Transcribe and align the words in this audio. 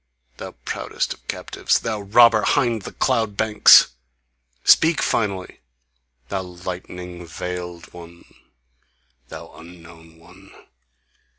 Thy 0.37 0.49
proudest 0.65 1.13
of 1.13 1.27
captives, 1.27 1.77
Thou 1.81 2.01
robber 2.01 2.41
'hind 2.41 2.81
the 2.81 2.91
cloud 2.91 3.37
banks... 3.37 3.89
Speak 4.63 4.99
finally! 4.99 5.59
Thou 6.29 6.41
lightning 6.41 7.27
veiled 7.27 7.93
one! 7.93 8.25
Thou 9.27 9.53
unknown 9.53 10.17
one! 10.17 10.53